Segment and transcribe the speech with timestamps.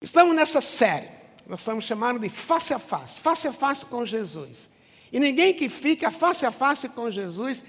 [0.00, 1.08] Estamos nessa série,
[1.44, 4.70] nós estamos chamando de face a face, face a face com Jesus.
[5.12, 7.64] E ninguém que fica face a face com Jesus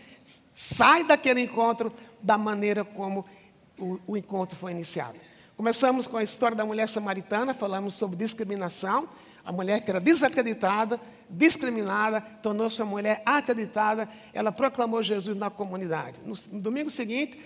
[0.54, 3.26] sai daquele encontro da maneira como
[3.80, 5.20] o, o encontro foi iniciado.
[5.58, 9.10] Começamos com a história da mulher samaritana, falamos sobre discriminação.
[9.44, 16.20] A mulher que era desacreditada, discriminada, tornou-se uma mulher acreditada, ela proclamou Jesus na comunidade.
[16.24, 17.40] No, no domingo seguinte,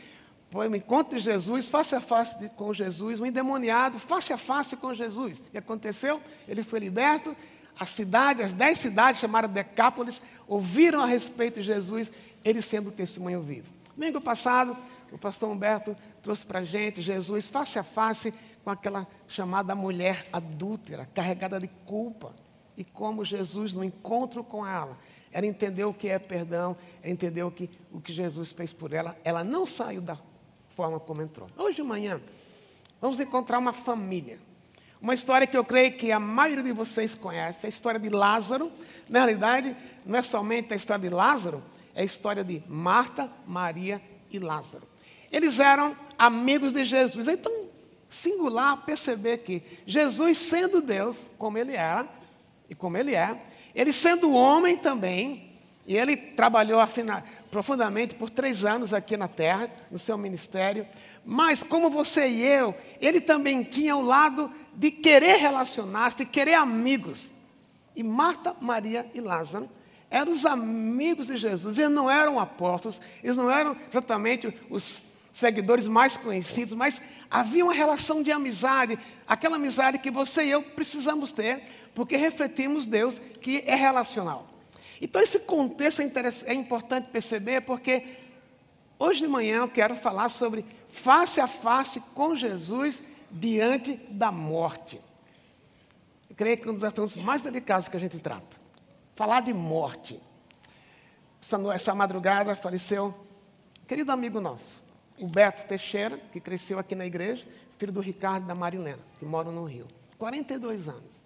[1.10, 5.44] de Jesus, face a face de, com Jesus, um endemoniado, face a face com Jesus.
[5.54, 7.36] E aconteceu, ele foi liberto,
[7.80, 12.12] a cidade, as dez cidades chamadas Decápolis, ouviram a respeito de Jesus,
[12.44, 13.70] ele sendo testemunho vivo.
[13.96, 14.78] Domingo passado,
[15.12, 20.28] o pastor Humberto trouxe para a gente Jesus face a face com aquela chamada mulher
[20.32, 22.34] adúltera, carregada de culpa.
[22.78, 24.98] E como Jesus, no encontro com ela,
[25.32, 29.18] ela entendeu o que é perdão, ela entendeu que, o que Jesus fez por ela.
[29.24, 30.18] Ela não saiu da
[30.76, 31.48] forma como entrou.
[31.58, 32.20] Hoje de manhã,
[33.02, 34.40] vamos encontrar uma família.
[35.02, 38.72] Uma história que eu creio que a maioria de vocês conhece, a história de Lázaro.
[39.10, 41.62] Na realidade, não é somente a história de Lázaro,
[41.94, 44.88] é a história de Marta, Maria e Lázaro.
[45.32, 47.28] Eles eram amigos de Jesus.
[47.28, 47.52] Então,
[48.10, 52.08] singular perceber que Jesus, sendo Deus, como ele era,
[52.70, 53.38] e como ele é,
[53.76, 55.52] ele sendo homem também,
[55.86, 56.80] e ele trabalhou
[57.54, 60.88] profundamente por três anos aqui na terra, no seu ministério.
[61.24, 66.56] Mas, como você e eu, ele também tinha o lado de querer relacionar-se, de querer
[66.56, 67.32] amigos.
[67.96, 69.70] E Marta, Maria e Lázaro
[70.10, 71.78] eram os amigos de Jesus.
[71.78, 75.00] Eles não eram apóstolos, eles não eram exatamente os
[75.32, 80.64] seguidores mais conhecidos, mas havia uma relação de amizade, aquela amizade que você e eu
[80.64, 81.62] precisamos ter,
[81.94, 84.53] porque refletimos Deus que é relacional.
[85.04, 86.08] Então, esse contexto é,
[86.46, 88.20] é importante perceber, porque
[88.98, 95.02] hoje de manhã eu quero falar sobre face a face com Jesus diante da morte.
[96.30, 98.56] Eu creio que é um dos assuntos mais delicados que a gente trata.
[99.14, 100.22] Falar de morte.
[101.42, 103.14] Essa, essa madrugada faleceu
[103.84, 104.82] um querido amigo nosso,
[105.20, 107.46] o Beto Teixeira, que cresceu aqui na igreja,
[107.78, 109.86] filho do Ricardo e da Marilena, que moram no Rio.
[110.18, 111.22] 42 anos.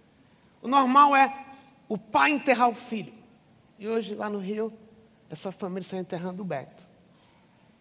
[0.63, 1.45] O normal é
[1.87, 3.16] o pai enterrar o filho.
[3.79, 4.73] E hoje, lá no Rio,
[5.29, 6.83] essa família está enterrando o Beto.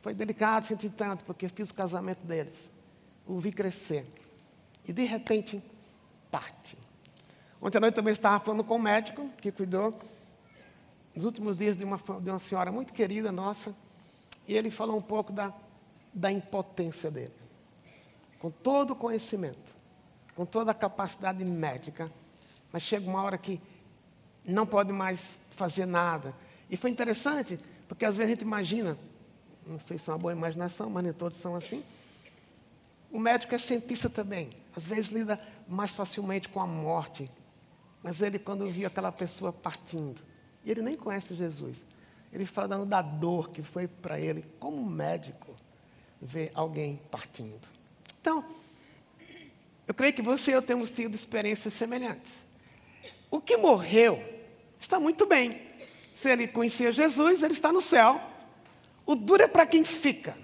[0.02, 2.70] Foi delicado, senti tanto, porque fiz o casamento deles.
[3.26, 4.06] O vi crescer.
[4.86, 5.62] E, de repente,
[6.30, 6.76] parte.
[7.60, 9.98] Ontem à noite também estava falando com o médico que cuidou
[11.14, 13.74] nos últimos dias de uma, de uma senhora muito querida nossa.
[14.46, 15.52] E ele falou um pouco da,
[16.12, 17.32] da impotência dele.
[18.38, 19.74] Com todo o conhecimento,
[20.36, 22.12] com toda a capacidade médica,
[22.70, 23.60] mas chega uma hora que
[24.44, 26.34] não pode mais fazer nada.
[26.70, 27.58] E foi interessante,
[27.88, 28.96] porque às vezes a gente imagina,
[29.66, 31.82] não sei se é uma boa imaginação, mas nem todos são assim.
[33.10, 37.30] O médico é cientista também, às vezes lida mais facilmente com a morte.
[38.02, 40.20] Mas ele, quando viu aquela pessoa partindo,
[40.64, 41.84] e ele nem conhece Jesus,
[42.32, 45.56] ele falando da dor que foi para ele, como médico,
[46.20, 47.66] ver alguém partindo.
[48.20, 48.44] Então,
[49.86, 52.44] eu creio que você e eu temos tido experiências semelhantes.
[53.30, 54.35] O que morreu
[54.86, 55.60] está muito bem.
[56.14, 58.20] Se ele conhecia Jesus, ele está no céu.
[59.04, 60.36] O duro é para quem fica.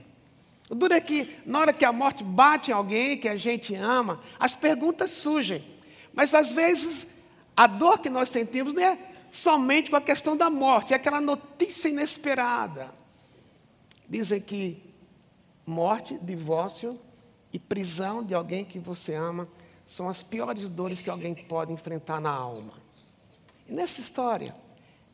[0.69, 3.75] O duro é que, na hora que a morte bate em alguém que a gente
[3.75, 5.65] ama, as perguntas surgem.
[6.13, 7.07] Mas às vezes,
[7.57, 8.99] a dor que nós sentimos não é
[9.31, 12.93] somente com a questão da morte, é aquela notícia inesperada.
[14.09, 14.83] Dizem que
[15.65, 16.99] morte, divórcio
[17.53, 19.49] e prisão de alguém que você ama
[19.87, 22.73] são as piores dores que alguém pode enfrentar na alma.
[23.69, 24.55] E nessa história,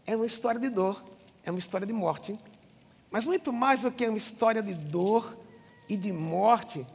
[0.06, 1.02] é uma história de dor,
[1.44, 2.38] é uma história de morte,
[3.10, 5.36] mas muito mais do que uma história de dor
[5.88, 6.86] e de morte,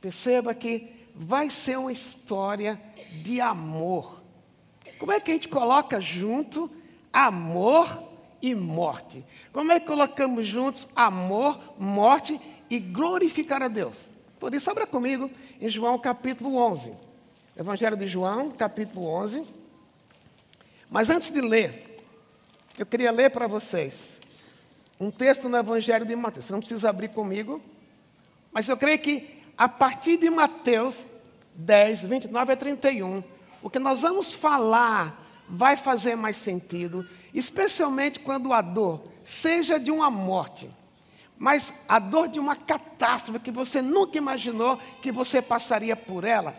[0.00, 2.80] perceba que vai ser uma história
[3.22, 4.20] de amor.
[4.98, 6.70] Como é que a gente coloca junto
[7.12, 8.02] amor
[8.42, 9.24] e morte?
[9.52, 14.08] Como é que colocamos juntos amor, morte e glorificar a Deus?
[14.40, 16.92] Por isso, abra comigo em João capítulo 11.
[17.56, 19.63] Evangelho de João, capítulo 11.
[20.94, 22.06] Mas antes de ler,
[22.78, 24.20] eu queria ler para vocês
[25.00, 26.44] um texto no Evangelho de Mateus.
[26.44, 27.60] Você não precisa abrir comigo,
[28.52, 31.04] mas eu creio que a partir de Mateus
[31.56, 33.24] 10, 29 a 31,
[33.60, 37.04] o que nós vamos falar vai fazer mais sentido,
[37.34, 40.70] especialmente quando a dor seja de uma morte,
[41.36, 46.54] mas a dor de uma catástrofe que você nunca imaginou que você passaria por ela.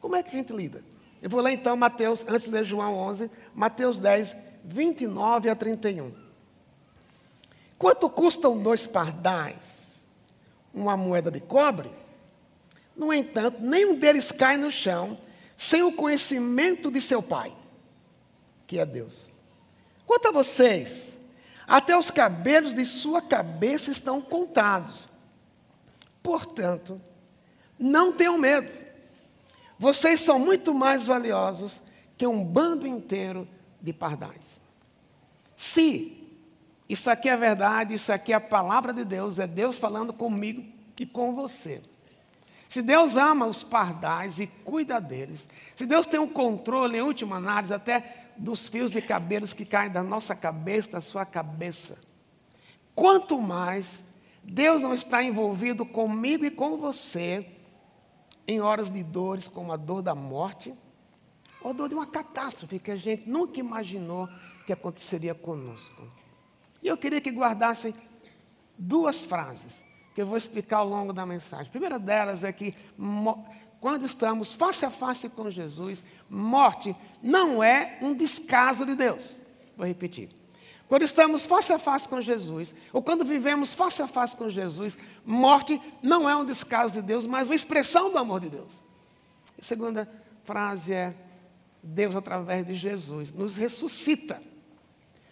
[0.00, 0.93] Como é que a gente lida?
[1.24, 6.12] Eu vou ler então Mateus, antes de ler João 11, Mateus 10, 29 a 31.
[7.78, 10.06] Quanto custam dois pardais?
[10.74, 11.90] Uma moeda de cobre?
[12.94, 15.16] No entanto, nenhum deles cai no chão,
[15.56, 17.56] sem o conhecimento de seu Pai,
[18.66, 19.32] que é Deus.
[20.06, 21.16] Quanto a vocês,
[21.66, 25.08] até os cabelos de sua cabeça estão contados.
[26.22, 27.00] Portanto,
[27.78, 28.83] não tenham medo.
[29.84, 31.82] Vocês são muito mais valiosos
[32.16, 33.46] que um bando inteiro
[33.82, 34.62] de pardais.
[35.58, 36.26] Se
[36.88, 40.64] isso aqui é verdade, isso aqui é a palavra de Deus, é Deus falando comigo
[40.98, 41.82] e com você.
[42.66, 45.46] Se Deus ama os pardais e cuida deles,
[45.76, 49.90] se Deus tem um controle, em última análise, até dos fios de cabelos que caem
[49.90, 51.98] da nossa cabeça, da sua cabeça,
[52.94, 54.02] quanto mais
[54.42, 57.46] Deus não está envolvido comigo e com você
[58.46, 60.74] em horas de dores, como a dor da morte,
[61.60, 64.28] ou a dor de uma catástrofe que a gente nunca imaginou
[64.66, 66.02] que aconteceria conosco.
[66.82, 67.94] E eu queria que guardassem
[68.78, 69.82] duas frases
[70.14, 71.66] que eu vou explicar ao longo da mensagem.
[71.66, 72.74] A primeira delas é que
[73.80, 79.40] quando estamos face a face com Jesus, morte não é um descaso de Deus.
[79.76, 80.30] Vou repetir.
[80.88, 84.98] Quando estamos face a face com Jesus, ou quando vivemos face a face com Jesus,
[85.24, 88.84] morte não é um descaso de Deus, mas uma expressão do amor de Deus.
[89.58, 90.08] A segunda
[90.44, 91.14] frase é:
[91.82, 94.42] Deus, através de Jesus, nos ressuscita.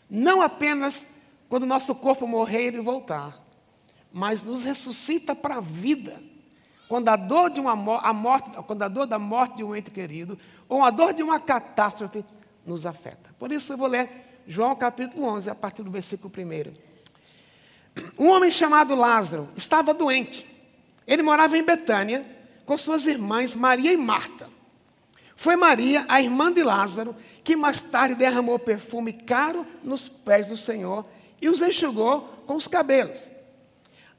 [0.09, 1.07] Não apenas
[1.49, 3.39] quando nosso corpo morrer e voltar,
[4.11, 6.23] mas nos ressuscita para a vida.
[6.89, 9.91] Quando a dor de uma a morte, quando a dor da morte de um ente
[9.91, 10.39] querido
[10.69, 12.25] ou a dor de uma catástrofe
[12.67, 13.35] nos afeta.
[13.39, 16.93] Por isso eu vou ler João capítulo 11, a partir do versículo 1.
[18.19, 20.47] Um homem chamado Lázaro estava doente.
[21.06, 22.25] Ele morava em Betânia
[22.65, 24.49] com suas irmãs Maria e Marta.
[25.37, 30.56] Foi Maria, a irmã de Lázaro, que mais tarde derramou perfume caro nos pés do
[30.56, 31.05] Senhor
[31.41, 33.33] e os enxugou com os cabelos.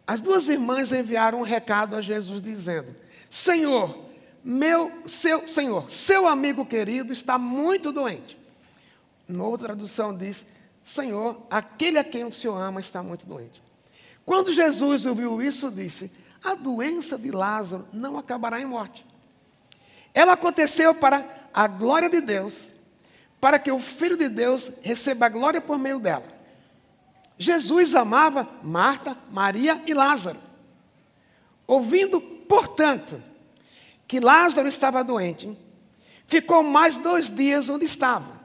[0.05, 2.93] As duas irmãs enviaram um recado a Jesus dizendo:
[3.29, 3.97] Senhor,
[4.43, 8.37] meu, seu, Senhor, seu amigo querido está muito doente.
[9.27, 10.45] Uma outra tradução diz:
[10.83, 13.61] Senhor, aquele a quem o Senhor ama está muito doente.
[14.25, 16.11] Quando Jesus ouviu isso, disse:
[16.43, 19.05] A doença de Lázaro não acabará em morte.
[20.13, 22.73] Ela aconteceu para a glória de Deus,
[23.39, 26.25] para que o Filho de Deus receba a glória por meio dela.
[27.37, 30.39] Jesus amava Marta, Maria e Lázaro.
[31.65, 33.21] Ouvindo, portanto,
[34.07, 35.57] que Lázaro estava doente,
[36.27, 38.42] ficou mais dois dias onde estava.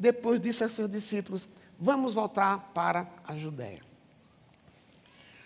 [0.00, 1.46] Depois disse a seus discípulos:
[1.78, 3.82] Vamos voltar para a Judéia.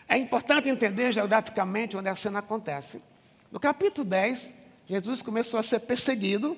[0.08, 3.02] É importante entender geograficamente onde a cena acontece.
[3.50, 4.54] No capítulo 10,
[4.86, 6.56] Jesus começou a ser perseguido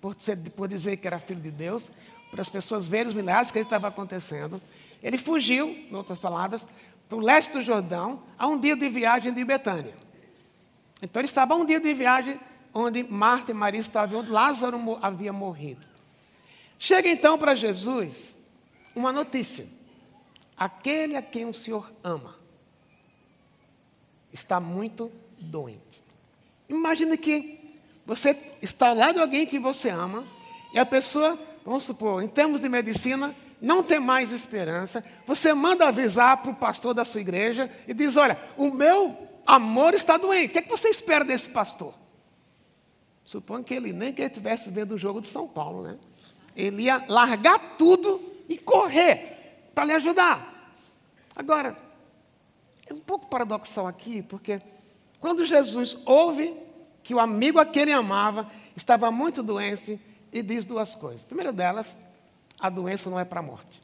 [0.00, 1.90] por, ser, por dizer que era filho de Deus,
[2.30, 4.62] para as pessoas verem os milagres que estava acontecendo.
[5.02, 6.64] Ele fugiu, em outras palavras,
[7.08, 9.94] para o leste do Jordão, a um dia de viagem de Betânia.
[11.02, 12.38] Então ele estava a um dia de viagem
[12.72, 15.91] onde Marta e Maria estavam, onde Lázaro havia morrido.
[16.82, 18.36] Chega então para Jesus
[18.92, 19.68] uma notícia:
[20.56, 22.34] aquele a quem o Senhor ama
[24.32, 26.02] está muito doente.
[26.68, 30.24] Imagine que você está ao lado de alguém que você ama
[30.74, 35.86] e a pessoa, vamos supor, em termos de medicina, não tem mais esperança, você manda
[35.86, 40.50] avisar para o pastor da sua igreja e diz: Olha, o meu amor está doente.
[40.50, 41.94] O que, é que você espera desse pastor?
[43.24, 45.96] Suponho que ele nem que ele estivesse vendo o jogo de São Paulo, né?
[46.54, 50.70] Ele ia largar tudo e correr para lhe ajudar.
[51.34, 51.76] Agora,
[52.86, 54.60] é um pouco paradoxal aqui, porque
[55.20, 56.54] quando Jesus ouve
[57.02, 60.00] que o amigo a quem ele amava estava muito doente,
[60.32, 61.24] e diz duas coisas.
[61.24, 61.96] Primeira delas,
[62.58, 63.82] a doença não é para a morte.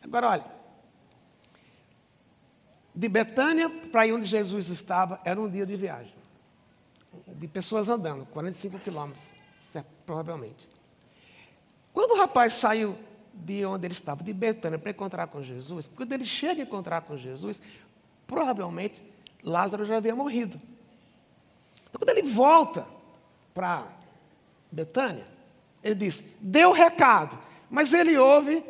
[0.00, 0.44] Agora, olha,
[2.94, 6.14] de Betânia para onde Jesus estava, era um dia de viagem.
[7.26, 9.24] De pessoas andando, 45 quilômetros,
[9.74, 10.68] é, provavelmente.
[11.98, 12.96] Quando o rapaz saiu
[13.34, 17.00] de onde ele estava, de Betânia, para encontrar com Jesus, quando ele chega a encontrar
[17.00, 17.60] com Jesus,
[18.24, 19.02] provavelmente
[19.42, 20.60] Lázaro já havia morrido.
[21.88, 22.86] Então, quando ele volta
[23.52, 23.84] para
[24.70, 25.26] Betânia,
[25.82, 27.36] ele diz: deu recado,
[27.68, 28.64] mas ele ouve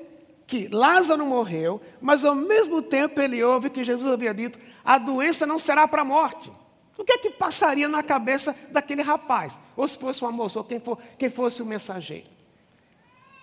[0.46, 5.46] que Lázaro morreu, mas ao mesmo tempo ele ouve que Jesus havia dito: a doença
[5.46, 6.50] não será para a morte.
[6.96, 9.60] O que é que passaria na cabeça daquele rapaz?
[9.76, 12.37] Ou se fosse uma moça, ou quem, for, quem fosse o mensageiro?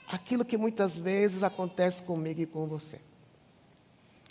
[0.08, 3.00] Aquilo que muitas vezes acontece comigo e com você.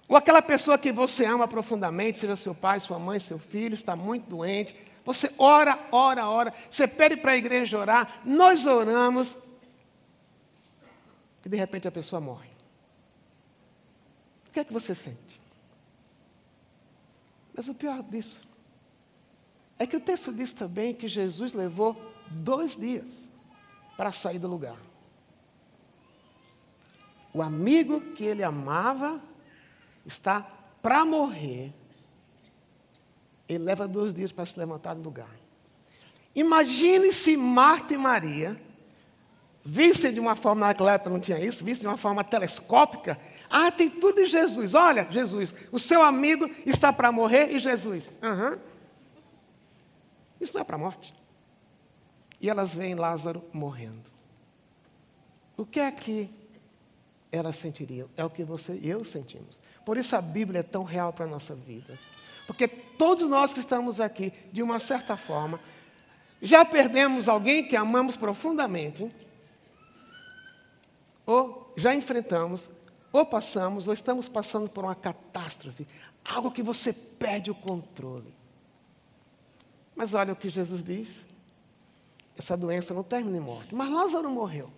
[0.08, 3.96] Ou aquela pessoa que você ama profundamente, seja seu pai, sua mãe, seu filho, está
[3.96, 6.54] muito doente, você ora, ora, ora.
[6.70, 8.22] Você pede para a igreja orar.
[8.24, 9.36] Nós oramos.
[11.44, 12.48] E de repente a pessoa morre.
[14.48, 15.40] O que é que você sente?
[17.54, 18.40] Mas o pior disso
[19.78, 21.96] é que o texto diz também que Jesus levou
[22.30, 23.28] dois dias
[23.96, 24.78] para sair do lugar.
[27.34, 29.20] O amigo que ele amava
[30.06, 30.40] está
[30.80, 31.72] para morrer.
[33.48, 35.34] Ele leva dois dias para se levantar do lugar.
[36.32, 38.60] Imagine se Marta e Maria
[39.64, 43.18] vissem de uma forma, naquela época não tinha isso, vissem de uma forma telescópica.
[43.50, 44.74] Ah, tem tudo em Jesus.
[44.74, 48.12] Olha, Jesus, o seu amigo está para morrer e Jesus.
[48.22, 48.58] Uhum.
[50.40, 51.12] Isso não é para a morte.
[52.40, 54.12] E elas veem Lázaro morrendo.
[55.56, 56.30] O que é que
[57.36, 58.08] elas sentiriam?
[58.16, 59.60] É o que você e eu sentimos.
[59.84, 61.98] Por isso a Bíblia é tão real para a nossa vida.
[62.46, 65.60] Porque todos nós que estamos aqui, de uma certa forma,
[66.40, 69.10] já perdemos alguém que amamos profundamente,
[71.24, 72.68] ou já enfrentamos,
[73.12, 75.86] ou passamos, ou estamos passando por uma catástrofe,
[76.24, 78.34] algo que você perde o controle.
[79.96, 81.24] Mas olha o que Jesus diz:
[82.36, 83.74] essa doença não termina em morte.
[83.74, 84.70] Mas Lázaro morreu.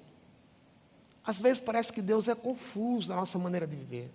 [1.26, 4.10] Às vezes parece que Deus é confuso na nossa maneira de viver.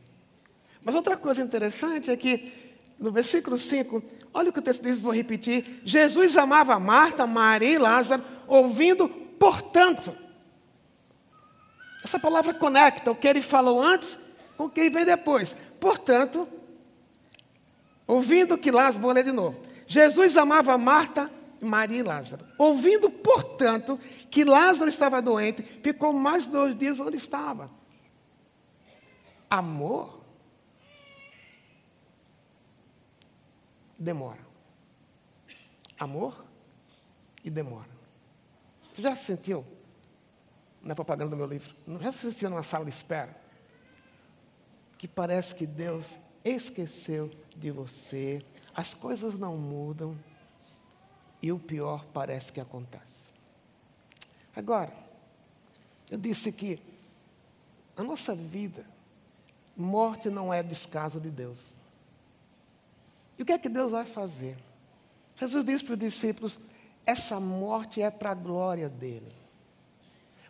[0.83, 4.01] Mas outra coisa interessante é que no versículo 5,
[4.31, 5.81] olha o que o texto diz, vou repetir.
[5.83, 10.15] Jesus amava Marta, Maria e Lázaro, ouvindo, portanto.
[12.03, 14.19] Essa palavra conecta o que ele falou antes
[14.55, 15.55] com o que vem depois.
[15.79, 16.47] Portanto,
[18.05, 19.59] ouvindo que Lázaro, vou ler de novo.
[19.87, 21.29] Jesus amava Marta,
[21.61, 22.45] Maria e Lázaro.
[22.57, 23.99] Ouvindo, portanto,
[24.29, 27.69] que Lázaro estava doente, ficou mais dois dias onde estava.
[29.49, 30.21] Amor
[34.01, 34.39] demora.
[35.99, 36.43] Amor
[37.43, 37.89] e demora.
[38.91, 39.63] Você já se sentiu
[40.81, 41.75] na propaganda do meu livro?
[42.01, 43.39] Já se sentiu numa sala de espera?
[44.97, 50.17] Que parece que Deus esqueceu de você, as coisas não mudam
[51.41, 53.31] e o pior parece que acontece.
[54.55, 54.93] Agora,
[56.09, 56.79] eu disse que
[57.95, 58.85] a nossa vida,
[59.75, 61.57] morte não é descaso de Deus.
[63.37, 64.57] E o que é que Deus vai fazer?
[65.37, 66.59] Jesus disse para os discípulos:
[67.05, 69.31] essa morte é para a glória dele.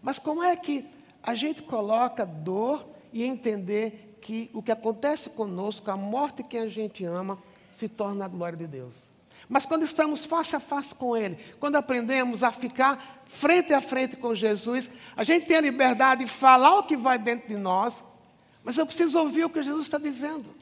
[0.01, 0.85] Mas como é que
[1.23, 6.67] a gente coloca dor e entender que o que acontece conosco, a morte que a
[6.67, 7.37] gente ama,
[7.73, 9.10] se torna a glória de Deus?
[9.49, 14.15] Mas quando estamos face a face com Ele, quando aprendemos a ficar frente a frente
[14.15, 18.03] com Jesus, a gente tem a liberdade de falar o que vai dentro de nós,
[18.63, 20.61] mas eu preciso ouvir o que Jesus está dizendo.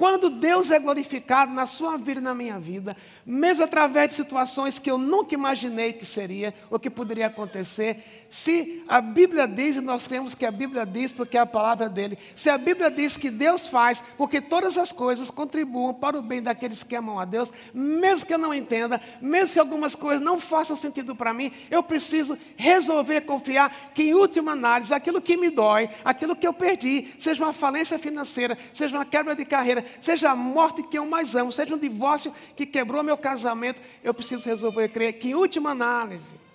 [0.00, 4.78] Quando Deus é glorificado na sua vida e na minha vida, mesmo através de situações
[4.78, 9.80] que eu nunca imaginei que seria ou que poderia acontecer, se a Bíblia diz, e
[9.80, 13.16] nós temos que a Bíblia diz porque é a palavra dele, se a Bíblia diz
[13.16, 17.24] que Deus faz porque todas as coisas contribuam para o bem daqueles que amam a
[17.24, 21.50] Deus, mesmo que eu não entenda, mesmo que algumas coisas não façam sentido para mim,
[21.68, 26.52] eu preciso resolver confiar que, em última análise, aquilo que me dói, aquilo que eu
[26.52, 31.04] perdi, seja uma falência financeira, seja uma quebra de carreira, seja a morte que eu
[31.04, 35.34] mais amo, seja um divórcio que quebrou meu casamento, eu preciso resolver crer que, em
[35.34, 36.49] última análise,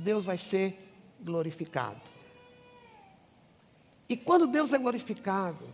[0.00, 0.78] Deus vai ser
[1.20, 2.00] glorificado.
[4.08, 5.68] E quando Deus é glorificado,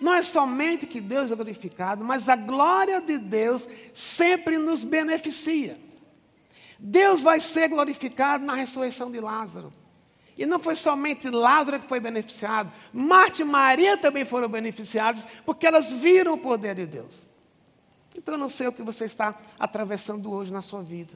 [0.00, 5.78] não é somente que Deus é glorificado, mas a glória de Deus sempre nos beneficia.
[6.78, 9.72] Deus vai ser glorificado na ressurreição de Lázaro.
[10.36, 15.66] E não foi somente Lázaro que foi beneficiado, Marta e Maria também foram beneficiadas, porque
[15.66, 17.30] elas viram o poder de Deus.
[18.16, 21.12] Então eu não sei o que você está atravessando hoje na sua vida.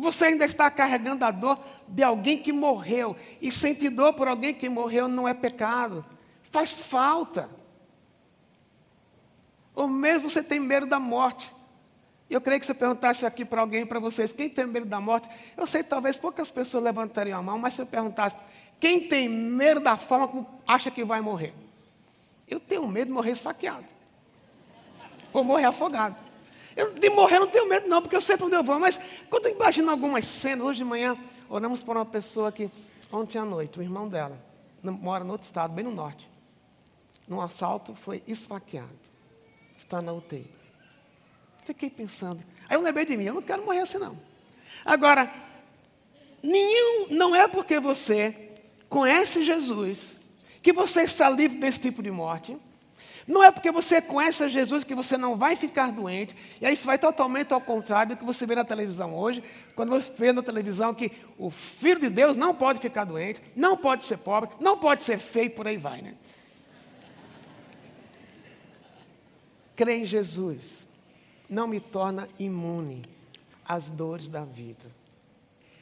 [0.00, 3.16] Você ainda está carregando a dor de alguém que morreu.
[3.40, 6.04] E sentir dor por alguém que morreu não é pecado.
[6.50, 7.50] Faz falta.
[9.74, 11.52] Ou mesmo você tem medo da morte.
[12.30, 15.00] Eu creio que se eu perguntasse aqui para alguém, para vocês, quem tem medo da
[15.00, 18.36] morte, eu sei talvez poucas pessoas levantariam a mão, mas se eu perguntasse,
[18.78, 21.54] quem tem medo da forma como acha que vai morrer?
[22.46, 23.86] Eu tenho medo de morrer esfaqueado.
[25.32, 26.27] Ou morrer afogado.
[26.78, 28.78] Eu, de morrer não tenho medo, não, porque eu sei para onde eu vou.
[28.78, 31.18] Mas quando eu imagino algumas cenas, hoje de manhã,
[31.50, 32.70] oramos por uma pessoa que,
[33.10, 34.38] ontem à noite, o irmão dela,
[34.80, 36.30] mora no outro estado, bem no norte.
[37.26, 38.96] Num assalto, foi esfaqueado.
[39.76, 40.46] Está na UTI.
[41.64, 42.40] Fiquei pensando.
[42.68, 44.16] Aí eu lembrei de mim, eu não quero morrer assim, não.
[44.84, 45.34] Agora,
[46.40, 48.52] nenhum, não é porque você
[48.88, 50.16] conhece Jesus
[50.62, 52.56] que você está livre desse tipo de morte.
[53.28, 56.34] Não é porque você conhece a Jesus que você não vai ficar doente.
[56.62, 59.44] E aí isso vai totalmente ao contrário do que você vê na televisão hoje.
[59.76, 63.76] Quando você vê na televisão que o Filho de Deus não pode ficar doente, não
[63.76, 66.14] pode ser pobre, não pode ser feio, por aí vai, né?
[69.76, 70.88] Crê em Jesus.
[71.50, 73.02] não me torna imune
[73.64, 74.84] às dores da vida.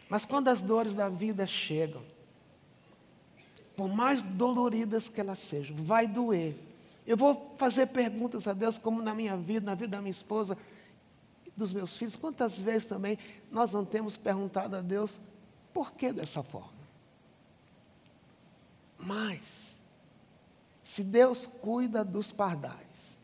[0.08, 2.02] Mas quando as dores da vida chegam,
[3.76, 6.56] por mais doloridas que elas sejam, vai doer.
[7.06, 10.58] Eu vou fazer perguntas a Deus, como na minha vida, na vida da minha esposa,
[11.56, 12.16] dos meus filhos.
[12.16, 13.18] Quantas vezes também
[13.50, 15.20] nós não temos perguntado a Deus
[15.72, 16.76] por que dessa forma?
[18.98, 19.78] Mas,
[20.82, 23.18] se Deus cuida dos pardais,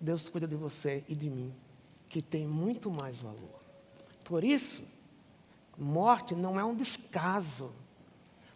[0.00, 1.54] Deus cuida de você e de mim,
[2.08, 3.60] que tem muito mais valor.
[4.24, 4.82] Por isso,
[5.78, 7.72] morte não é um descaso.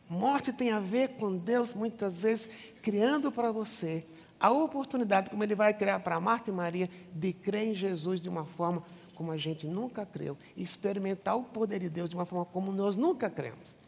[0.09, 2.49] Morte tem a ver com Deus, muitas vezes,
[2.83, 4.07] criando para você
[4.39, 8.29] a oportunidade, como Ele vai criar para Marta e Maria, de crer em Jesus de
[8.29, 8.85] uma forma
[9.15, 12.97] como a gente nunca creu, experimentar o poder de Deus de uma forma como nós
[12.97, 13.79] nunca cremos.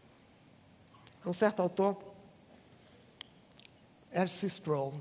[1.24, 1.98] Um certo autor,
[4.12, 4.46] R.C.
[4.46, 4.94] Sproul,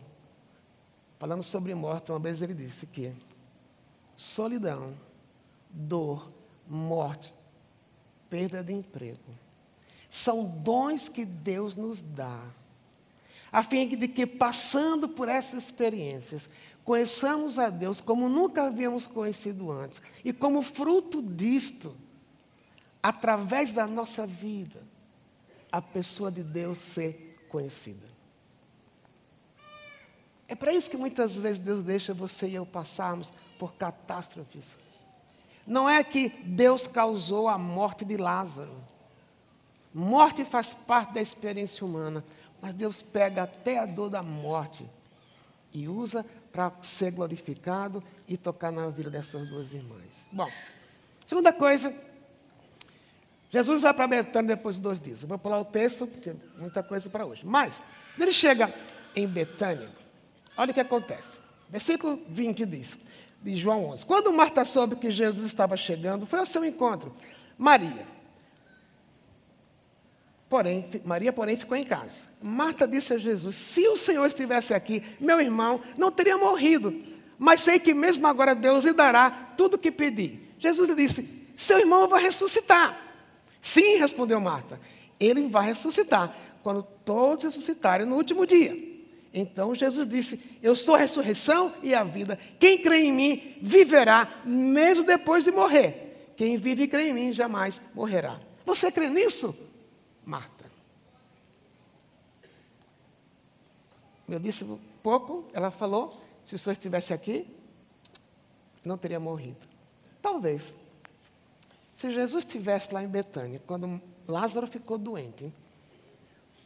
[1.20, 3.14] falando sobre morte, uma vez ele disse que
[4.16, 4.96] solidão,
[5.70, 6.30] dor,
[6.68, 7.34] morte,
[8.30, 9.45] perda de emprego,
[10.16, 12.42] são dons que Deus nos dá,
[13.52, 16.50] a fim de que, passando por essas experiências,
[16.84, 21.96] conheçamos a Deus como nunca havíamos conhecido antes, e como fruto disto,
[23.04, 24.82] através da nossa vida,
[25.72, 28.08] a pessoa de Deus ser conhecida.
[30.48, 34.78] É para isso que muitas vezes Deus deixa você e eu passarmos por catástrofes.
[35.68, 38.95] Não é que Deus causou a morte de Lázaro.
[39.98, 42.22] Morte faz parte da experiência humana,
[42.62, 44.86] mas Deus pega até a dor da morte
[45.74, 50.28] e usa para ser glorificado e tocar na vida dessas duas irmãs.
[50.34, 50.52] Bom,
[51.26, 51.96] segunda coisa,
[53.50, 55.22] Jesus vai para Betânia depois de dois dias.
[55.22, 57.46] Eu vou pular o texto, porque é muita coisa para hoje.
[57.46, 57.82] Mas,
[58.20, 58.76] ele chega
[59.16, 59.90] em Betânia,
[60.58, 61.40] olha o que acontece.
[61.70, 62.98] Versículo 20 diz,
[63.42, 64.06] de João 11.
[64.06, 67.16] Quando Marta soube que Jesus estava chegando, foi ao seu encontro.
[67.58, 68.15] Maria.
[70.56, 72.30] Porém, Maria, porém, ficou em casa.
[72.42, 76.96] Marta disse a Jesus: Se o Senhor estivesse aqui, meu irmão não teria morrido.
[77.38, 80.56] Mas sei que mesmo agora Deus lhe dará tudo o que pedir.
[80.58, 82.98] Jesus lhe disse: Seu irmão vai ressuscitar.
[83.60, 84.80] Sim, respondeu Marta.
[85.20, 88.82] Ele vai ressuscitar quando todos ressuscitarem no último dia.
[89.34, 92.40] Então Jesus disse: Eu sou a ressurreição e a vida.
[92.58, 96.32] Quem crê em mim viverá, mesmo depois de morrer.
[96.38, 98.40] Quem vive e crê em mim jamais morrerá.
[98.66, 99.54] Você crê nisso,
[100.26, 100.66] Marta?
[104.28, 104.66] Eu disse
[105.04, 107.48] pouco, ela falou: se o senhor estivesse aqui,
[108.84, 109.68] não teria morrido.
[110.22, 110.74] Talvez.
[111.92, 115.52] Se Jesus estivesse lá em Betânia, quando Lázaro ficou doente,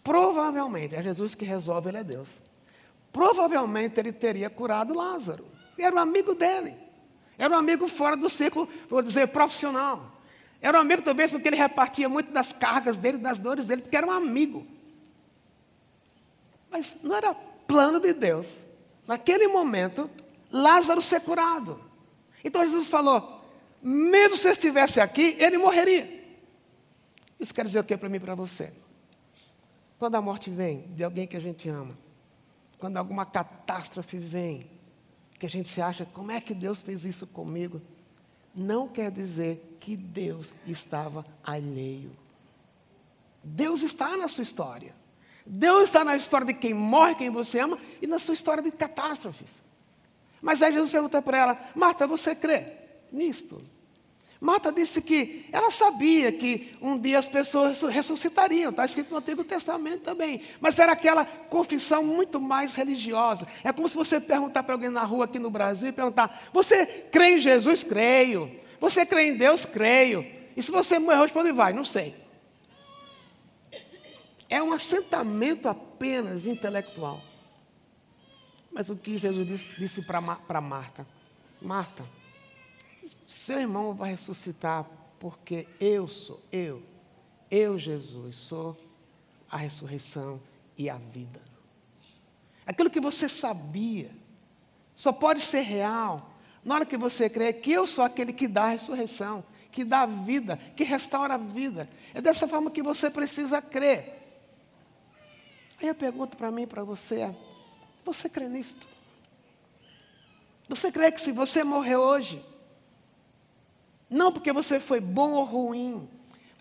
[0.04, 2.40] provavelmente, é Jesus que resolve, ele é Deus.
[3.12, 5.46] Provavelmente ele teria curado Lázaro.
[5.78, 6.76] Era um amigo dele.
[7.38, 10.19] Era um amigo fora do círculo, vou dizer, profissional.
[10.62, 13.96] Era um amigo talvez porque ele repartia muito das cargas dele, das dores dele, porque
[13.96, 14.68] era um amigo.
[16.70, 18.48] Mas não era plano de Deus.
[19.08, 20.10] Naquele momento,
[20.52, 21.82] Lázaro ser curado.
[22.44, 23.44] Então Jesus falou:
[23.82, 26.20] mesmo se estivesse aqui, ele morreria.
[27.40, 28.74] Isso quer dizer o que para mim e para você?
[29.98, 31.98] Quando a morte vem de alguém que a gente ama,
[32.78, 34.70] quando alguma catástrofe vem,
[35.38, 37.82] que a gente se acha, como é que Deus fez isso comigo?
[38.60, 42.12] Não quer dizer que Deus estava alheio.
[43.44, 44.94] Deus está na sua história.
[45.46, 48.72] Deus está na história de quem morre, quem você ama, e na sua história de
[48.72, 49.50] catástrofes.
[50.42, 52.80] Mas aí Jesus pergunta para ela: Marta, você crê?
[53.12, 53.62] nisto.
[54.42, 59.44] Marta disse que ela sabia que um dia as pessoas ressuscitariam, está escrito no Antigo
[59.44, 63.46] Testamento também, mas era aquela confissão muito mais religiosa.
[63.66, 66.86] É como se você perguntar para alguém na rua aqui no Brasil e perguntar: Você
[66.86, 67.84] crê em Jesus?
[67.84, 68.50] Creio.
[68.80, 69.66] Você crê em Deus?
[69.66, 70.26] Creio.
[70.56, 71.74] E se você morrer hoje, para onde vai?
[71.74, 72.16] Não sei.
[74.48, 77.22] É um assentamento apenas intelectual.
[78.72, 81.06] Mas o que Jesus disse, disse para Marta?
[81.62, 82.06] Marta,
[83.32, 84.86] seu irmão vai ressuscitar
[85.20, 86.82] porque eu sou, eu,
[87.52, 88.78] eu, Jesus, sou
[89.50, 90.40] a ressurreição
[90.78, 91.42] e a vida.
[92.66, 94.12] Aquilo que você sabia
[94.96, 96.32] só pode ser real
[96.64, 100.02] na hora que você crê que eu sou aquele que dá a ressurreição, que dá
[100.02, 101.90] a vida, que restaura a vida.
[102.14, 104.16] É dessa forma que você precisa crer.
[105.82, 107.34] Aí a pergunta para mim para você
[108.10, 108.88] você crê nisto?
[110.68, 112.44] Você crê que se você morrer hoje,
[114.10, 116.08] não porque você foi bom ou ruim,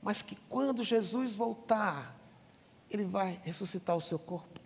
[0.03, 2.15] mas que quando Jesus voltar,
[2.91, 4.61] Ele vai ressuscitar o seu corpo.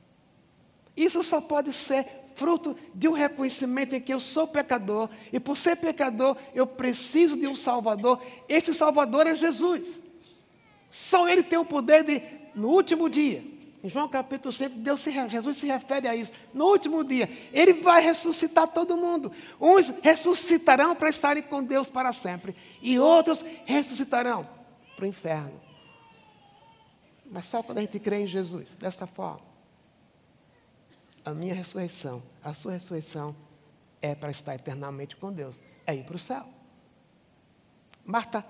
[0.97, 5.57] Isso só pode ser fruto de um reconhecimento em que eu sou pecador e por
[5.57, 8.23] ser pecador eu preciso de um Salvador.
[8.49, 10.03] Esse Salvador é Jesus.
[10.91, 12.23] Só Ele tem o poder de,
[12.55, 13.45] no último dia,
[13.83, 16.33] em João capítulo 5, Deus se, Jesus se refere a isso.
[16.55, 19.33] No último dia, Ele vai ressuscitar todo mundo.
[19.61, 24.49] Uns ressuscitarão para estarem com Deus para sempre, e outros ressuscitarão
[24.95, 25.61] para o inferno.
[27.27, 29.53] Mas só quando a gente crê em Jesus, desta forma
[31.25, 33.35] a minha ressurreição, a sua ressurreição
[34.01, 36.45] é para estar eternamente com Deus, é ir para o céu.
[38.05, 38.45] Marta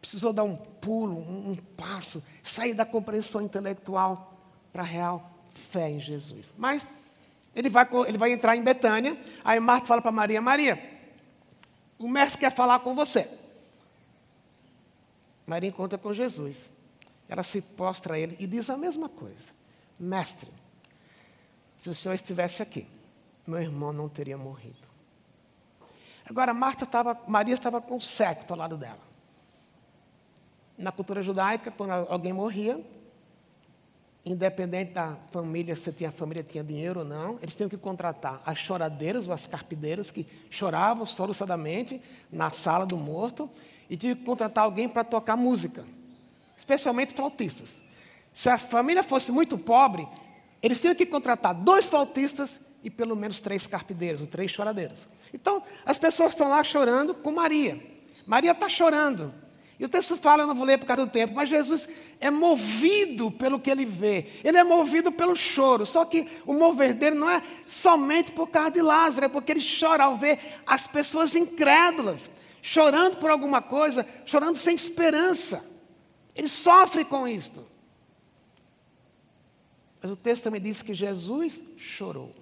[0.00, 4.37] precisou dar um pulo, um, um passo, sair da compreensão intelectual
[4.72, 6.52] para a real fé em Jesus.
[6.56, 6.88] Mas
[7.54, 11.00] ele vai, ele vai entrar em Betânia, aí Marta fala para Maria: Maria,
[11.98, 13.28] o mestre quer falar com você.
[15.46, 16.70] Maria encontra com Jesus.
[17.28, 19.50] Ela se prostra a ele e diz a mesma coisa:
[19.98, 20.50] Mestre,
[21.76, 22.86] se o Senhor estivesse aqui,
[23.46, 24.88] meu irmão não teria morrido.
[26.28, 29.00] Agora, Marta estava, Maria estava com o secto ao lado dela.
[30.76, 32.84] Na cultura judaica, quando alguém morria,
[34.24, 38.58] independente da família, se a família tinha dinheiro ou não, eles tinham que contratar as
[38.58, 42.00] choradeiras ou as carpideiras que choravam soluçadamente
[42.30, 43.48] na sala do morto
[43.88, 45.84] e tinham que contratar alguém para tocar música,
[46.56, 47.82] especialmente flautistas.
[48.34, 50.06] Se a família fosse muito pobre,
[50.62, 55.08] eles tinham que contratar dois flautistas e pelo menos três carpideiros, ou três choradeiros.
[55.32, 57.80] Então, as pessoas estão lá chorando com Maria.
[58.26, 59.32] Maria está chorando.
[59.78, 61.88] E o texto fala, eu não vou ler por causa do tempo, mas Jesus
[62.18, 64.26] é movido pelo que ele vê.
[64.42, 65.86] Ele é movido pelo choro.
[65.86, 69.62] Só que o mover dele não é somente por causa de Lázaro, é porque ele
[69.62, 72.28] chora ao ver as pessoas incrédulas,
[72.60, 75.64] chorando por alguma coisa, chorando sem esperança.
[76.34, 77.64] Ele sofre com isto.
[80.02, 82.34] Mas o texto também diz que Jesus chorou.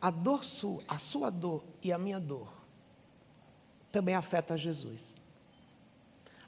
[0.00, 2.53] A dor sua, a sua dor e a minha dor
[3.94, 5.00] também afeta Jesus.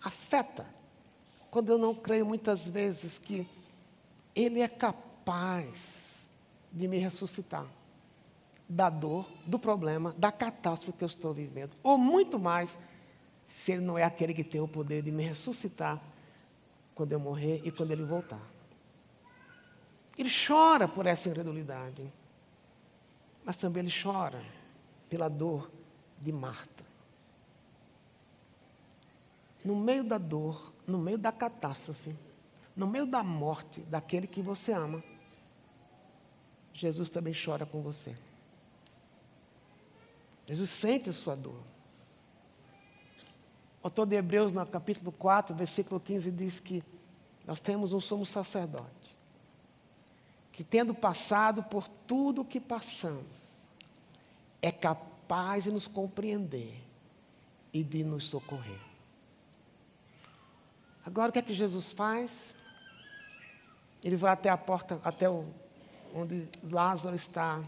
[0.02, 0.66] Afeta
[1.48, 3.46] quando eu não creio muitas vezes que
[4.34, 6.26] Ele é capaz
[6.72, 7.64] de me ressuscitar
[8.68, 11.76] da dor, do problema, da catástrofe que eu estou vivendo.
[11.84, 12.76] Ou muito mais,
[13.46, 16.02] se Ele não é aquele que tem o poder de me ressuscitar
[16.96, 18.42] quando eu morrer e quando ele voltar.
[20.18, 22.12] Ele chora por essa incredulidade,
[23.44, 24.42] mas também ele chora
[25.08, 25.70] pela dor
[26.18, 26.95] de Marta.
[29.66, 32.14] No meio da dor, no meio da catástrofe,
[32.76, 35.02] no meio da morte daquele que você ama,
[36.72, 38.16] Jesus também chora com você.
[40.46, 41.58] Jesus sente a sua dor.
[43.82, 46.80] O autor de Hebreus, no capítulo 4, versículo 15, diz que
[47.44, 49.16] nós temos um sumo sacerdote,
[50.52, 53.66] que tendo passado por tudo o que passamos,
[54.62, 56.80] é capaz de nos compreender
[57.72, 58.95] e de nos socorrer.
[61.06, 62.56] Agora o que é que Jesus faz?
[64.02, 65.44] Ele vai até a porta, até o,
[66.12, 67.62] onde Lázaro está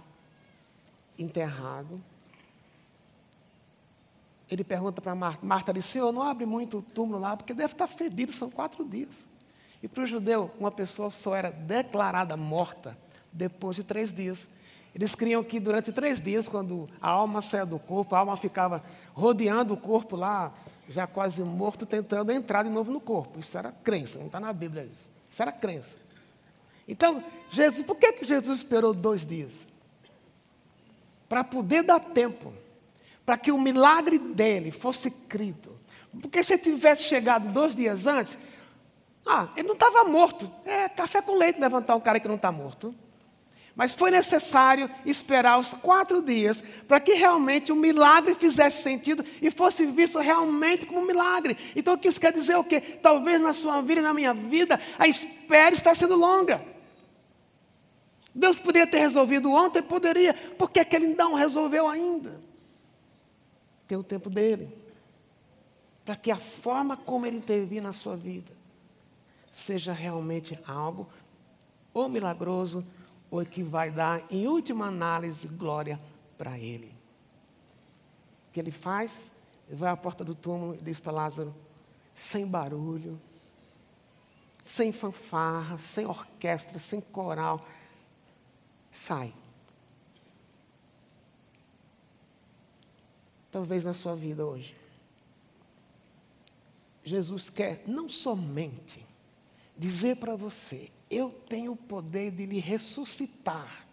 [1.16, 2.03] enterrado.
[4.51, 7.74] Ele pergunta para Marta, Marta disse, Senhor, não abre muito o túmulo lá, porque deve
[7.74, 9.29] estar fedido, são quatro dias.
[9.81, 12.98] E para o judeu, uma pessoa só era declarada morta
[13.33, 14.48] depois de três dias.
[14.92, 18.83] Eles criam que durante três dias, quando a alma saia do corpo, a alma ficava
[19.14, 20.53] rodeando o corpo lá,
[20.88, 23.38] já quase morto, tentando entrar de novo no corpo.
[23.38, 25.11] Isso era crença, não está na Bíblia isso.
[25.31, 25.96] Isso era crença.
[26.87, 29.53] Então, Jesus, por que, que Jesus esperou dois dias?
[31.29, 32.53] Para poder dar tempo
[33.29, 35.79] para que o milagre dele fosse crido.
[36.22, 38.38] Porque se tivesse chegado dois dias antes,
[39.27, 40.51] ah, ele não estava morto.
[40.64, 42.94] É café com leite levantar um cara que não está morto.
[43.78, 49.50] Mas foi necessário esperar os quatro dias para que realmente o milagre fizesse sentido e
[49.50, 51.56] fosse visto realmente como um milagre.
[51.74, 52.80] Então, o que isso quer dizer é o quê?
[52.80, 56.60] Talvez na sua vida e na minha vida, a espera está sendo longa.
[58.34, 60.34] Deus poderia ter resolvido ontem, poderia.
[60.34, 62.48] Por que, é que ele não resolveu ainda?
[63.88, 64.68] tem o tempo dele.
[66.04, 68.52] Para que a forma como ele intervir na sua vida
[69.50, 71.08] seja realmente algo
[71.92, 72.84] ou milagroso,
[73.30, 76.00] ou que vai dar, em última análise, glória
[76.36, 76.94] para ele.
[78.48, 79.34] O que ele faz?
[79.66, 81.54] Ele vai à porta do túmulo e diz para Lázaro,
[82.14, 83.20] sem barulho,
[84.64, 87.66] sem fanfarra, sem orquestra, sem coral,
[88.90, 89.34] sai.
[93.50, 94.76] talvez na sua vida hoje.
[97.02, 99.04] Jesus quer não somente
[99.76, 103.86] dizer para você Eu tenho o poder de lhe ressuscitar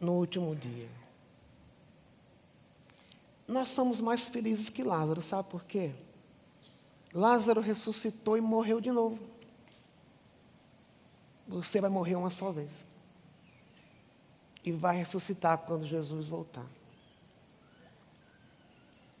[0.00, 0.88] no último dia.
[3.46, 5.92] Nós somos mais felizes que Lázaro, sabe por quê?
[7.12, 9.18] Lázaro ressuscitou e morreu de novo.
[11.46, 12.72] Você vai morrer uma só vez.
[14.64, 16.66] E vai ressuscitar quando Jesus voltar.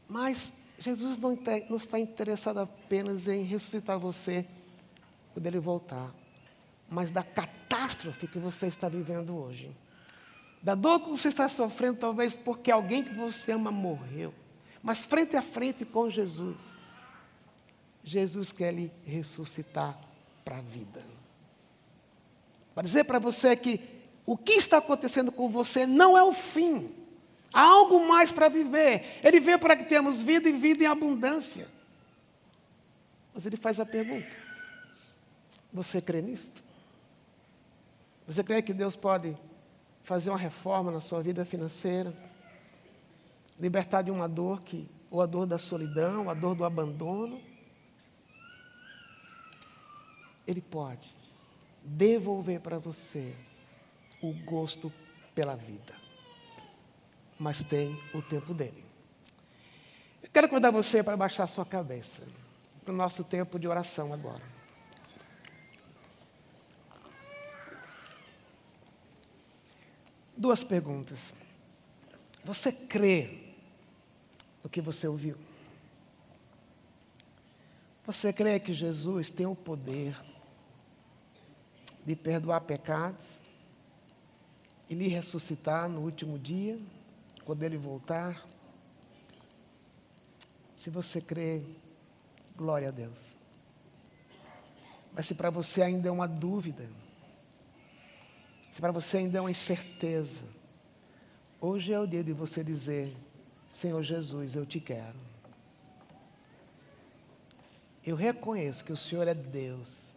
[0.08, 1.34] Mas Jesus não,
[1.76, 4.46] está interessado apenas em ressuscitar você
[5.32, 6.12] quando ele voltar,
[6.92, 9.74] mas da catástrofe que você está vivendo hoje.
[10.62, 14.32] Da dor que você está sofrendo, talvez porque alguém que você ama morreu.
[14.82, 16.56] Mas frente a frente com Jesus,
[18.04, 19.98] Jesus quer lhe ressuscitar
[20.44, 21.02] para a vida.
[22.74, 23.80] Para dizer para você que
[24.26, 26.94] o que está acontecendo com você não é o fim.
[27.54, 29.18] Há algo mais para viver.
[29.24, 31.68] Ele veio para que tenhamos vida e vida em abundância.
[33.32, 34.36] Mas ele faz a pergunta:
[35.72, 36.71] Você crê nisto?
[38.26, 39.36] Você crê que Deus pode
[40.02, 42.14] fazer uma reforma na sua vida financeira?
[43.58, 47.40] Libertar de uma dor que, ou a dor da solidão, a dor do abandono?
[50.46, 51.14] Ele pode
[51.84, 53.34] devolver para você
[54.22, 54.92] o gosto
[55.34, 56.02] pela vida
[57.42, 58.84] mas tem o tempo dele.
[60.22, 62.22] Eu quero convidar você para baixar sua cabeça
[62.84, 64.42] para o nosso tempo de oração agora.
[70.42, 71.32] Duas perguntas.
[72.44, 73.38] Você crê
[74.64, 75.36] no que você ouviu?
[78.04, 80.20] Você crê que Jesus tem o poder
[82.04, 83.24] de perdoar pecados
[84.90, 86.76] e lhe ressuscitar no último dia?
[87.44, 88.40] quando ele voltar.
[90.74, 91.62] Se você crê,
[92.56, 93.36] glória a Deus.
[95.12, 96.88] Mas se para você ainda é uma dúvida,
[98.72, 100.42] se para você ainda é uma incerteza,
[101.60, 103.14] hoje é o dia de você dizer:
[103.68, 105.18] Senhor Jesus, eu te quero.
[108.04, 110.14] Eu reconheço que o Senhor é Deus.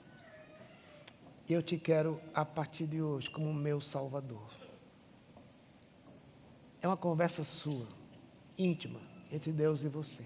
[1.48, 4.50] E eu te quero a partir de hoje como meu Salvador.
[6.82, 7.88] É uma conversa sua,
[8.58, 9.00] íntima,
[9.32, 10.24] entre Deus e você.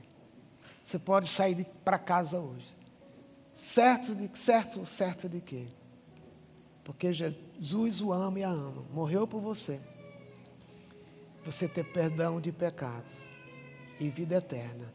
[0.84, 2.78] Você pode sair para casa hoje.
[3.56, 5.68] Certo de certo, certo de quê?
[6.90, 8.84] Porque Jesus o ama e a ama.
[8.92, 9.80] Morreu por você.
[11.46, 13.14] Você ter perdão de pecados
[14.00, 14.92] e vida eterna.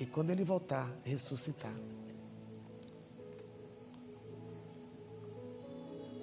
[0.00, 1.72] E quando ele voltar, ressuscitar.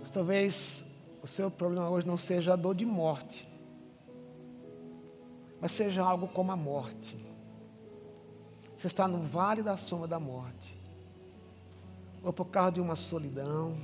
[0.01, 0.83] Mas talvez
[1.21, 3.47] o seu problema hoje não seja a dor de morte
[5.63, 7.17] mas seja algo como a morte.
[8.75, 10.77] Você está no vale da sombra da morte,
[12.21, 13.77] ou por causa de uma solidão,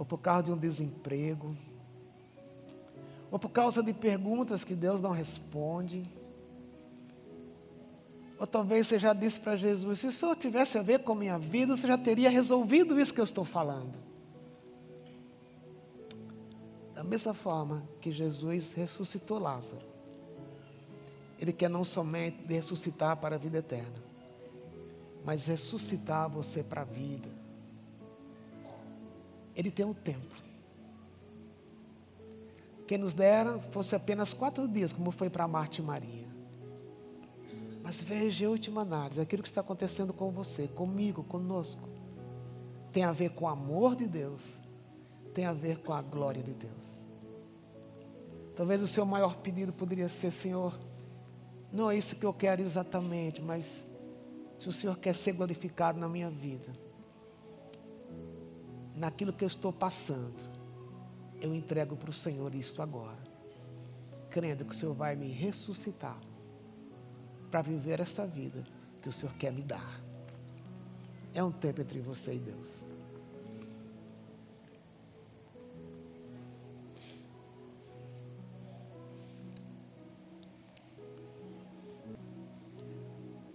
[0.00, 1.54] ou por causa de um desemprego,
[3.30, 6.10] ou por causa de perguntas que Deus não responde.
[8.38, 11.16] Ou talvez você já disse para Jesus: se o Senhor tivesse a ver com a
[11.16, 13.92] minha vida, você já teria resolvido isso que eu estou falando.
[16.94, 19.84] Da mesma forma que Jesus ressuscitou Lázaro,
[21.38, 24.02] ele quer não somente ressuscitar para a vida eterna,
[25.26, 27.39] mas ressuscitar você para a vida.
[29.60, 30.34] Ele tem um tempo.
[32.86, 36.26] Quem nos dera fosse apenas quatro dias, como foi para Marte e Maria.
[37.82, 41.86] Mas veja, em última análise, aquilo que está acontecendo com você, comigo, conosco,
[42.90, 44.40] tem a ver com o amor de Deus,
[45.34, 47.06] tem a ver com a glória de Deus.
[48.56, 50.80] Talvez o seu maior pedido poderia ser, Senhor,
[51.70, 53.86] não é isso que eu quero exatamente, mas
[54.58, 56.72] se o Senhor quer ser glorificado na minha vida,
[59.00, 60.44] naquilo que eu estou passando,
[61.40, 63.16] eu entrego para o Senhor isto agora,
[64.28, 66.20] crendo que o Senhor vai me ressuscitar
[67.50, 68.62] para viver essa vida
[69.00, 70.02] que o Senhor quer me dar.
[71.32, 72.68] É um tempo entre você e Deus.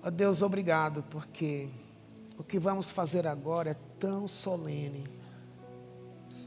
[0.03, 1.69] Oh Deus, obrigado, porque
[2.35, 5.03] o que vamos fazer agora é tão solene,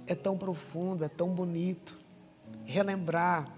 [0.08, 1.96] é tão profundo, é tão bonito.
[2.64, 3.52] Relembrar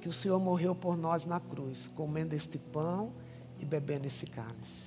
[0.00, 3.12] que o Senhor morreu por nós na cruz, comendo este pão
[3.58, 4.86] e bebendo esse cálice.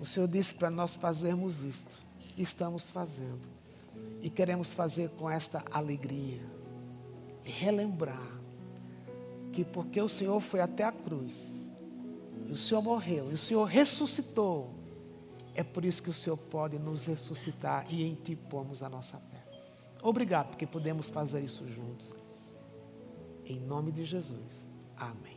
[0.00, 2.00] O Senhor disse para nós fazermos isto,
[2.36, 3.42] e estamos fazendo,
[4.20, 6.40] e queremos fazer com esta alegria.
[7.42, 8.40] Relembrar
[9.52, 11.68] que porque o Senhor foi até a cruz,
[12.46, 14.70] e o Senhor morreu, e o Senhor ressuscitou.
[15.54, 19.18] É por isso que o Senhor pode nos ressuscitar e em Ti pomos a nossa
[19.18, 19.35] fé.
[20.02, 22.14] Obrigado porque podemos fazer isso juntos.
[23.44, 24.66] Em nome de Jesus.
[24.96, 25.35] Amém.